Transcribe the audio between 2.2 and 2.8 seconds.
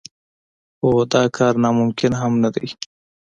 هم نه دی.